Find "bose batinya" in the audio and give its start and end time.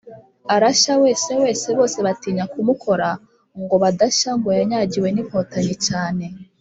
1.77-2.45